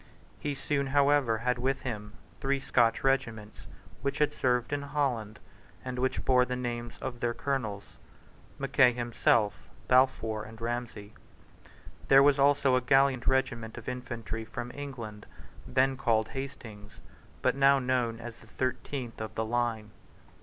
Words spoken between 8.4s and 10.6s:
Mackay himself, Balfour, and